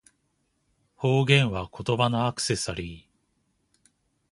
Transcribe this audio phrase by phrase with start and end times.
[0.95, 3.89] 方言は、言葉のアクセサリー